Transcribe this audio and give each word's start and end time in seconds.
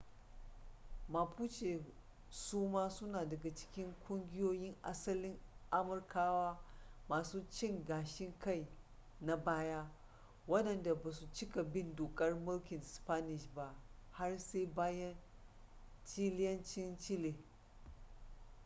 mapuche 1.09 1.83
suma 2.29 2.89
suna 2.89 3.25
daga 3.25 3.53
cikin 3.53 3.93
kungiyoyin 4.07 4.75
asalin 4.83 5.39
amurkawa 5.71 6.59
masu 7.09 7.45
cin 7.49 7.85
gashin 7.85 8.33
kai 8.39 8.67
na 9.21 9.37
baya 9.37 9.89
waɗanda 10.47 10.95
ba 10.95 11.11
su 11.11 11.27
cika 11.33 11.63
bin 11.63 11.95
dokar 11.95 12.35
mulkin 12.35 12.81
spanish 12.83 13.47
ba 13.55 13.75
har 14.11 14.39
sai 14.39 14.65
bayan 14.65 15.15
chileancin 16.05 16.97
chile 16.97 17.35